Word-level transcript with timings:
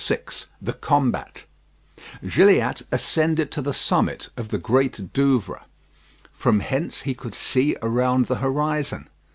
VI 0.07 0.17
THE 0.59 0.73
COMBAT 0.73 1.45
Gilliatt 2.25 2.81
ascended 2.91 3.51
to 3.51 3.61
the 3.61 3.71
summit 3.71 4.29
of 4.35 4.49
the 4.49 4.57
Great 4.57 5.13
Douvre. 5.13 5.61
From 6.33 6.61
hence 6.61 7.01
he 7.01 7.13
could 7.13 7.35
see 7.35 7.77
around 7.83 8.25
the 8.25 8.37
horizon. 8.37 9.07